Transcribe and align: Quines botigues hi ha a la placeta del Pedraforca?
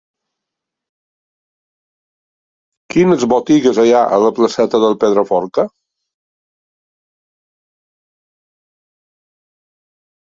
Quines 2.95 3.25
botigues 3.33 3.81
hi 3.83 3.93
ha 3.97 4.01
a 4.17 4.19
la 4.23 4.31
placeta 4.39 4.81
del 4.85 4.97
Pedraforca? 5.03 5.69